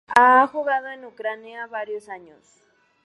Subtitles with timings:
[0.07, 2.63] Ha jugado en Ucrania varios años.